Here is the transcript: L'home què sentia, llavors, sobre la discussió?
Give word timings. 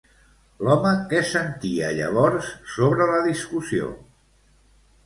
L'home 0.67 0.93
què 1.11 1.19
sentia, 1.33 1.91
llavors, 1.99 2.51
sobre 2.79 3.09
la 3.13 3.21
discussió? 3.31 3.97